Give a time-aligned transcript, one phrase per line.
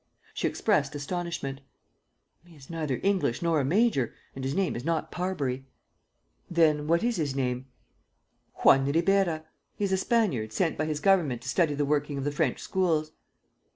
[0.33, 1.61] She expressed astonishment:
[2.43, 5.67] "He is neither English nor a major; and his name is not Parbury."
[6.49, 7.67] "Then what is his name?"
[8.65, 9.45] "Juan Ribeira.
[9.75, 12.57] He is a Spaniard sent by his government to study the working of the French
[12.61, 13.11] schools."